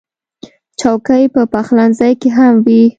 چوکۍ 0.79 1.23
په 1.33 1.41
پخلنځي 1.53 2.11
کې 2.21 2.29
هم 2.37 2.53
وي. 2.65 2.81